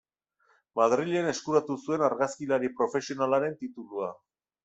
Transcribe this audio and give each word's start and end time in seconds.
Madrilen 0.79 1.27
eskuratu 1.31 1.75
zuen 1.83 2.05
argazkilari 2.07 2.71
profesionalaren 2.79 3.57
titulua. 3.63 4.09